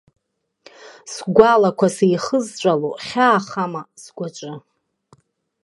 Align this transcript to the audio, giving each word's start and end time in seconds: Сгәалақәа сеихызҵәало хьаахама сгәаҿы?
Сгәалақәа 1.13 1.87
сеихызҵәало 1.95 2.89
хьаахама 3.07 3.81
сгәаҿы? 4.03 4.53